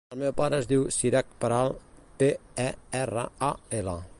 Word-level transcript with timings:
El 0.13 0.17
meu 0.19 0.31
pare 0.37 0.59
es 0.63 0.69
diu 0.69 0.85
Siraj 0.95 1.29
Peral: 1.43 1.75
pe, 2.23 2.31
e, 2.67 2.69
erra, 3.05 3.31
a, 3.51 3.55
ela. 3.83 3.99